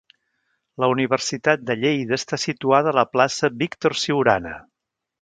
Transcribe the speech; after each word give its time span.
La 0.83 0.89
Universitat 0.93 1.67
de 1.69 1.77
Lleida 1.83 2.17
està 2.21 2.41
situada 2.47 2.93
a 2.95 2.99
la 3.01 3.07
Plaça 3.13 3.55
Víctor 3.63 4.01
Siurana. 4.07 4.61